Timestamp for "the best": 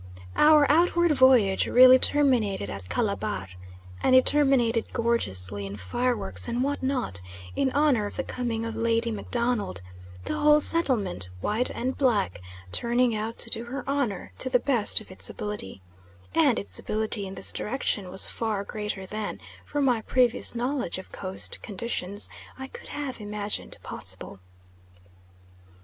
14.49-15.01